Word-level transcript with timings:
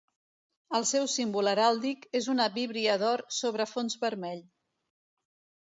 El 0.77 0.85
seu 0.91 1.03
símbol 1.15 1.51
heràldic 1.51 2.09
és 2.21 2.29
una 2.35 2.49
víbria 2.57 2.97
d'or 3.05 3.23
sobre 3.41 3.71
fons 3.75 3.99
vermell. 4.07 4.43